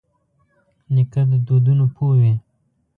نیکه 0.93 1.21
د 1.29 1.31
دودونو 1.47 1.85
پوه 1.95 2.15
وي. 2.21 2.33